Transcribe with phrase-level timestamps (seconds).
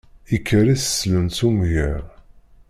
[0.35, 1.95] Ikker i teslent s umger.